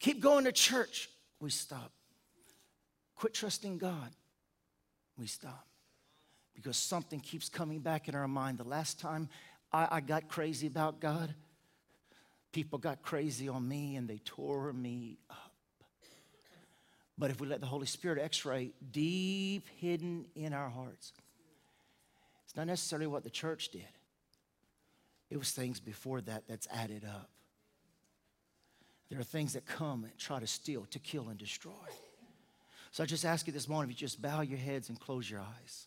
[0.00, 1.08] Keep going to church.
[1.40, 1.90] We stop.
[3.16, 4.10] Quit trusting God.
[5.16, 5.66] We stop.
[6.54, 8.58] Because something keeps coming back in our mind.
[8.58, 9.30] The last time
[9.72, 11.34] I, I got crazy about God,
[12.52, 15.52] people got crazy on me and they tore me up.
[17.16, 21.14] But if we let the Holy Spirit x ray deep hidden in our hearts,
[22.44, 23.88] it's not necessarily what the church did,
[25.30, 27.28] it was things before that that's added up.
[29.10, 31.72] There are things that come and try to steal, to kill, and destroy.
[32.90, 35.30] So I just ask you this morning if you just bow your heads and close
[35.30, 35.86] your eyes.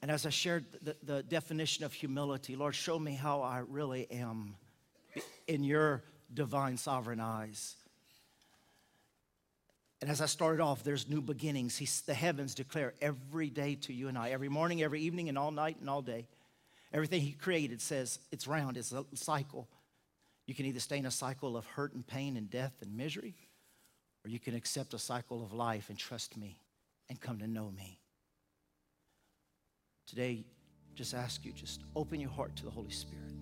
[0.00, 4.10] And as I shared the, the definition of humility, Lord, show me how I really
[4.10, 4.54] am
[5.46, 7.76] in your divine sovereign eyes.
[10.00, 11.76] And as I started off, there's new beginnings.
[11.76, 15.36] He's, the heavens declare every day to you and I, every morning, every evening, and
[15.36, 16.28] all night and all day.
[16.92, 19.68] Everything He created says it's round, it's a cycle.
[20.46, 23.34] You can either stay in a cycle of hurt and pain and death and misery,
[24.24, 26.60] or you can accept a cycle of life and trust me
[27.08, 28.00] and come to know me.
[30.06, 30.44] Today,
[30.94, 33.34] just ask you, just open your heart to the Holy Spirit.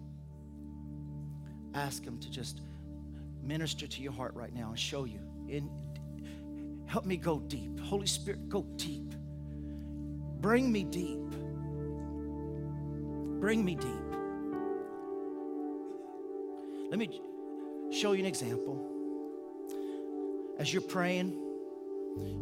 [1.74, 2.60] Ask Him to just
[3.42, 5.20] minister to your heart right now and show you.
[5.48, 5.70] In,
[6.86, 7.78] help me go deep.
[7.80, 9.14] Holy Spirit, go deep.
[10.40, 11.20] Bring me deep.
[13.40, 13.90] Bring me deep.
[16.90, 17.20] Let me
[17.90, 18.92] show you an example.
[20.58, 21.36] As you're praying,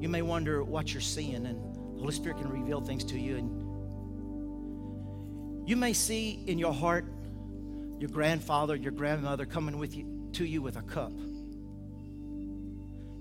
[0.01, 3.37] you may wonder what you're seeing, and the Holy Spirit can reveal things to you.
[3.37, 3.51] And
[5.69, 7.07] you may see in your heart
[7.99, 11.13] your grandfather, your grandmother coming with you to you with a cup.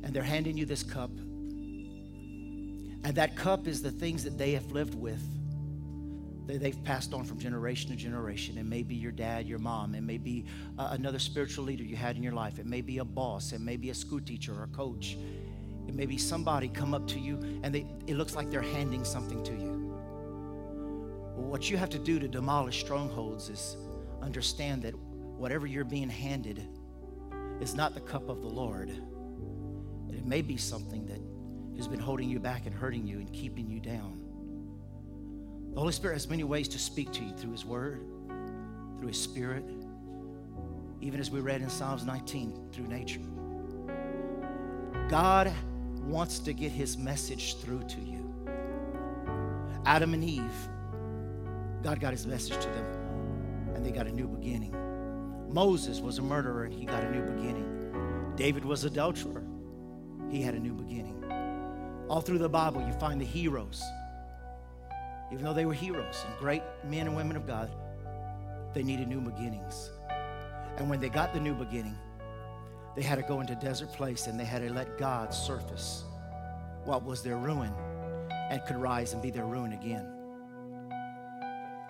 [0.04, 1.12] And they're handing you this cup.
[3.06, 5.22] And that cup is the things that they have lived with.
[6.48, 8.58] That they've passed on from generation to generation.
[8.58, 9.96] It may be your dad, your mom.
[9.96, 10.46] It may be
[10.78, 12.60] uh, another spiritual leader you had in your life.
[12.60, 13.54] It may be a boss.
[13.54, 15.18] It may be a school teacher or a coach.
[15.88, 19.06] It may be somebody come up to you and they, it looks like they're handing
[19.06, 19.74] something to you.
[21.36, 23.78] What you have to do to demolish strongholds is
[24.22, 26.68] understand that whatever you're being handed
[27.60, 28.92] is not the cup of the Lord.
[30.24, 31.20] It may be something that
[31.78, 34.22] has been holding you back and hurting you and keeping you down.
[35.74, 38.00] The Holy Spirit has many ways to speak to you through His Word,
[38.98, 39.66] through His Spirit,
[41.02, 43.20] even as we read in Psalms 19, through nature.
[45.10, 45.54] God
[46.06, 48.34] wants to get His message through to you.
[49.86, 50.70] Adam and Eve
[51.84, 52.86] God got his message to them,
[53.76, 54.74] and they got a new beginning.
[55.50, 58.32] Moses was a murderer, and he got a new beginning.
[58.38, 59.44] David was adulterer.
[60.34, 61.24] He had a new beginning.
[62.10, 63.84] All through the Bible, you find the heroes.
[65.32, 67.70] Even though they were heroes and great men and women of God,
[68.74, 69.92] they needed new beginnings.
[70.78, 71.96] And when they got the new beginning,
[72.96, 76.04] they had to go into desert place and they had to let God surface
[76.84, 77.72] what was their ruin
[78.50, 80.08] and could rise and be their ruin again.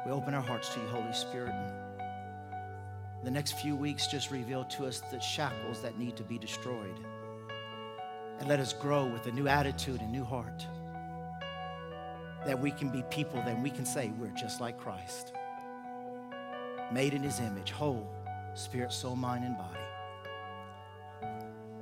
[0.05, 1.55] We open our hearts to you, Holy Spirit.
[3.23, 6.99] The next few weeks just reveal to us the shackles that need to be destroyed.
[8.39, 10.65] And let us grow with a new attitude and new heart.
[12.45, 15.33] That we can be people that we can say we're just like Christ.
[16.91, 18.07] Made in his image, whole,
[18.53, 19.79] spirit, soul, mind, and body.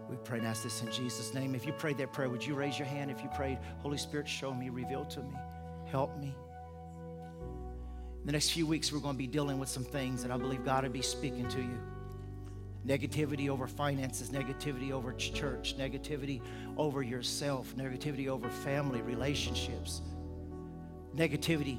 [0.10, 1.56] We pray and ask this in Jesus' name.
[1.56, 3.10] If you prayed that prayer, would you raise your hand?
[3.10, 5.36] If you prayed, Holy Spirit, show me, reveal to me,
[5.86, 6.36] help me.
[8.20, 10.38] In the next few weeks, we're going to be dealing with some things that I
[10.38, 11.80] believe God will be speaking to you.
[12.86, 16.42] Negativity over finances, negativity over church, negativity
[16.78, 20.02] over yourself, negativity over family, relationships.
[21.16, 21.78] Negativity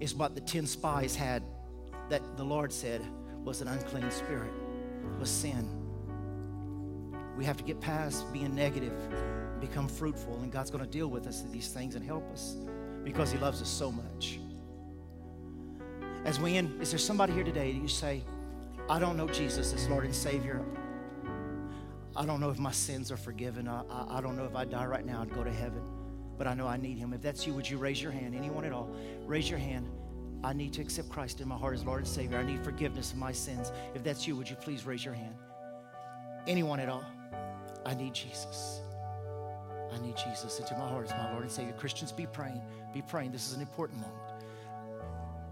[0.00, 1.42] is what the 10 spies had
[2.08, 3.02] that the Lord said
[3.44, 4.52] was an unclean spirit,
[5.18, 5.68] was sin.
[7.36, 8.94] We have to get past being negative,
[9.60, 12.56] become fruitful, and God's going to deal with us these things and help us
[13.04, 14.40] because He loves us so much.
[16.24, 18.22] As we end, is there somebody here today that you say,
[18.88, 20.64] I don't know Jesus as Lord and Savior?
[22.14, 23.66] I don't know if my sins are forgiven.
[23.68, 25.82] I, I, I don't know if I die right now, I'd go to heaven.
[26.38, 27.12] But I know I need him.
[27.12, 28.34] If that's you, would you raise your hand?
[28.34, 28.94] Anyone at all?
[29.26, 29.88] Raise your hand.
[30.44, 32.38] I need to accept Christ in my heart as Lord and Savior.
[32.38, 33.72] I need forgiveness of my sins.
[33.94, 35.34] If that's you, would you please raise your hand?
[36.46, 37.04] Anyone at all?
[37.84, 38.80] I need Jesus.
[39.92, 41.72] I need Jesus into my heart as my Lord and Savior.
[41.72, 42.60] Christians, be praying.
[42.92, 43.32] Be praying.
[43.32, 44.20] This is an important moment.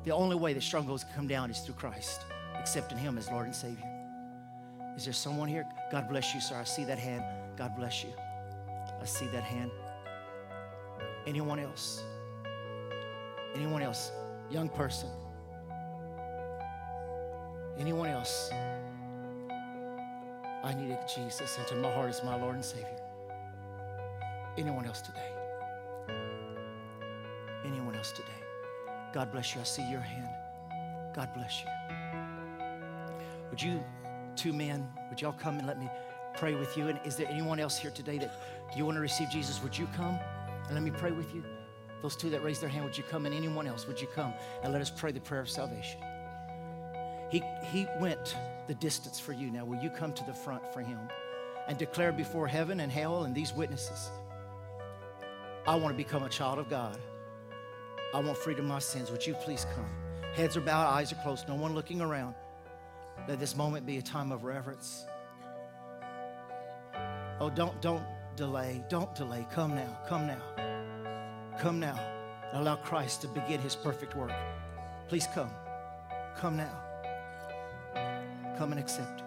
[0.04, 2.20] The only way that strongholds come down is through Christ,
[2.64, 3.84] accepting Him as Lord and Savior.
[4.96, 5.66] Is there someone here?
[5.92, 6.56] God bless you, sir.
[6.56, 7.22] I see that hand.
[7.58, 8.08] God bless you.
[9.02, 9.70] I see that hand.
[11.26, 12.02] Anyone else?
[13.54, 14.12] Anyone else?
[14.50, 15.10] Young person?
[17.78, 18.50] Anyone else?
[20.62, 22.98] I needed Jesus into my heart as my Lord and Savior.
[24.56, 25.30] Anyone else today?
[27.66, 28.40] Anyone else today?
[29.12, 29.60] God bless you.
[29.60, 30.30] I see your hand.
[31.14, 31.93] God bless you.
[33.50, 33.82] Would you,
[34.36, 35.88] two men, would y'all come and let me
[36.36, 36.88] pray with you?
[36.88, 38.32] And is there anyone else here today that
[38.76, 39.62] you want to receive Jesus?
[39.62, 40.18] Would you come
[40.66, 41.44] and let me pray with you?
[42.02, 43.24] Those two that raised their hand, would you come?
[43.26, 46.00] And anyone else, would you come and let us pray the prayer of salvation?
[47.30, 47.42] He,
[47.72, 48.36] he went
[48.66, 49.50] the distance for you.
[49.50, 50.98] Now, will you come to the front for him
[51.66, 54.10] and declare before heaven and hell and these witnesses?
[55.66, 56.98] I want to become a child of God.
[58.14, 59.10] I want freedom of my sins.
[59.10, 59.88] Would you please come?
[60.34, 62.34] Heads are bowed, eyes are closed, no one looking around.
[63.28, 65.06] Let this moment be a time of reverence.
[67.40, 68.04] Oh, don't, don't
[68.36, 68.84] delay.
[68.88, 69.46] Don't delay.
[69.50, 69.98] Come now.
[70.06, 70.42] Come now.
[71.58, 71.98] Come now.
[72.52, 74.32] Allow Christ to begin his perfect work.
[75.08, 75.50] Please come.
[76.36, 76.70] Come now.
[78.56, 79.22] Come and accept.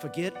[0.00, 0.34] Forget,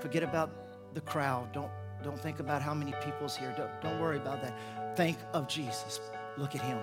[0.00, 0.50] forget about
[0.94, 1.52] the crowd.
[1.52, 1.70] Don't,
[2.02, 3.54] don't think about how many people's here.
[3.56, 4.54] Don't, don't worry about that.
[4.96, 6.00] Think of Jesus.
[6.36, 6.78] Look at him.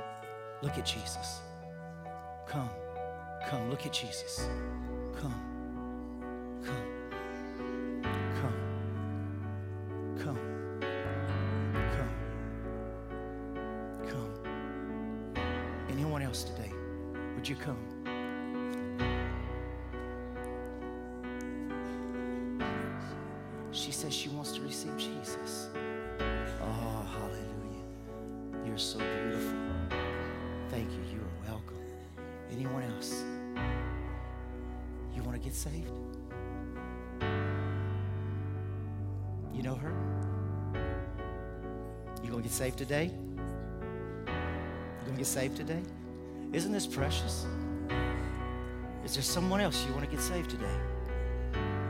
[0.62, 1.42] Look at Jesus.
[2.48, 2.70] Come.
[3.50, 3.70] Come.
[3.70, 4.48] Look at Jesus.
[5.20, 5.36] Come.
[6.64, 6.76] Come.
[8.42, 8.54] Come.
[10.18, 10.40] Come.
[11.92, 12.10] Come.
[14.08, 14.34] Come.
[15.90, 16.72] Anyone else today?
[17.36, 17.78] Would you come?
[23.72, 25.70] She says she wants to receive Jesus.
[26.62, 27.84] Oh, hallelujah.
[28.66, 29.00] You're so
[35.54, 35.92] get saved?
[39.54, 39.94] You know her?
[42.24, 43.12] You to get saved today?
[44.26, 45.82] You to get saved today?
[46.54, 47.46] Isn't this precious?
[49.06, 50.78] Is there someone else you want to get saved today?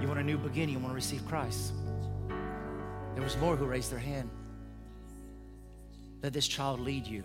[0.01, 1.71] You want a new beginning, you want to receive Christ.
[3.15, 4.29] There was more who raised their hand.
[6.21, 7.23] Let this child lead you.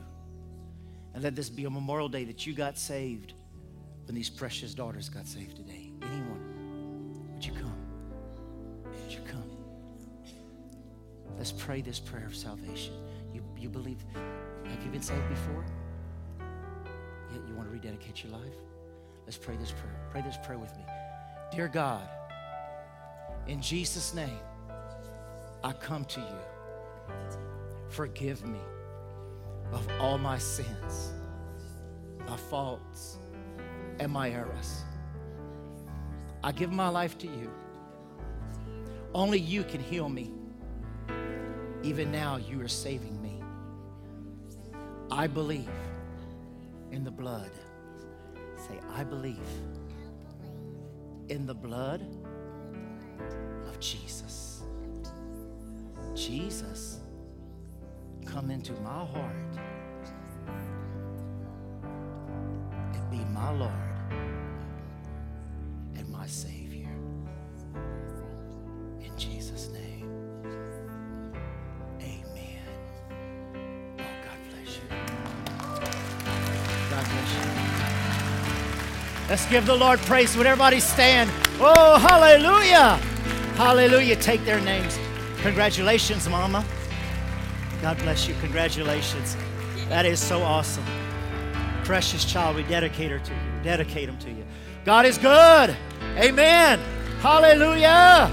[1.14, 3.32] And let this be a memorial day that you got saved
[4.06, 5.87] when these precious daughters got saved today.
[11.38, 12.94] Let's pray this prayer of salvation.
[13.32, 14.04] You, you believe,
[14.64, 15.64] have you been saved before?
[17.32, 18.56] Yet you want to rededicate your life?
[19.24, 19.94] Let's pray this prayer.
[20.10, 20.82] Pray this prayer with me.
[21.52, 22.08] Dear God,
[23.46, 24.38] in Jesus' name,
[25.62, 27.14] I come to you.
[27.88, 28.60] Forgive me
[29.72, 31.12] of all my sins,
[32.26, 33.18] my faults,
[34.00, 34.82] and my errors.
[36.42, 37.50] I give my life to you.
[39.14, 40.32] Only you can heal me.
[41.82, 43.42] Even now, you are saving me.
[45.10, 45.68] I believe
[46.90, 47.50] in the blood.
[48.56, 49.38] Say, I believe
[51.28, 52.02] in the blood
[53.66, 54.62] of Jesus.
[56.14, 57.00] Jesus,
[58.26, 59.58] come into my heart
[62.92, 63.87] and be my Lord
[79.28, 80.36] Let's give the Lord praise.
[80.36, 81.30] Would everybody stand?
[81.60, 82.96] Oh, hallelujah.
[83.56, 84.16] Hallelujah.
[84.16, 84.98] Take their names.
[85.42, 86.64] Congratulations, Mama.
[87.82, 88.34] God bless you.
[88.40, 89.36] Congratulations.
[89.88, 90.84] That is so awesome.
[91.84, 93.40] Precious child, we dedicate her to you.
[93.62, 94.44] Dedicate them to you.
[94.84, 95.76] God is good.
[96.16, 96.80] Amen.
[97.20, 98.30] Hallelujah.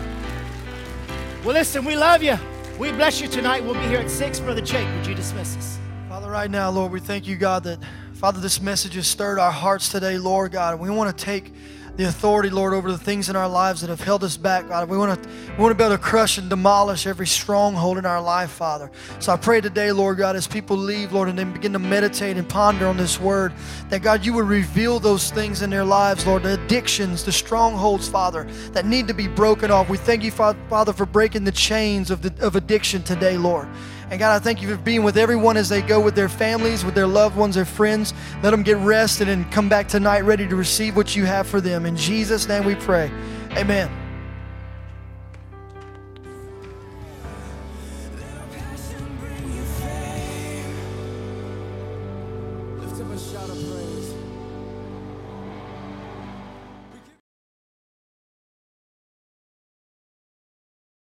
[1.44, 2.38] Well, listen, we love you.
[2.80, 3.64] We bless you tonight.
[3.64, 4.40] We'll be here at 6.
[4.40, 5.78] Brother Jake, would you dismiss us?
[6.10, 7.80] Father, right now, Lord, we thank you, God, that,
[8.16, 10.80] Father, this message has stirred our hearts today, Lord God.
[10.80, 11.52] We want to take
[11.98, 14.88] the authority, Lord, over the things in our lives that have held us back, God.
[14.88, 18.06] We want to we want to be able to crush and demolish every stronghold in
[18.06, 18.90] our life, Father.
[19.20, 22.38] So I pray today, Lord God, as people leave, Lord, and they begin to meditate
[22.38, 23.52] and ponder on this word,
[23.90, 28.08] that God, you would reveal those things in their lives, Lord, the addictions, the strongholds,
[28.08, 29.90] Father, that need to be broken off.
[29.90, 33.68] We thank you, Father, for breaking the chains of, the, of addiction today, Lord.
[34.12, 36.86] And God, I thank you for being with everyone as they go with their families,
[36.86, 38.14] with their loved ones, their friends.
[38.44, 41.60] Let them get rested and come back tonight ready to receive what you have for
[41.60, 41.86] them.
[41.86, 43.12] In Jesus' name we pray.
[43.54, 44.05] Amen.